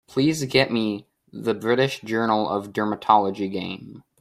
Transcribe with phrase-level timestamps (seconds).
[0.07, 4.01] Please get me the British Journal of Dermatology game.